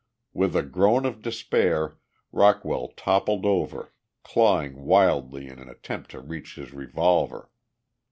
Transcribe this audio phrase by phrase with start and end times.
[0.33, 1.99] With a groan of despair
[2.31, 3.93] Rockwell toppled over,
[4.23, 7.51] clawing wildly in an attempt to reach his revolver.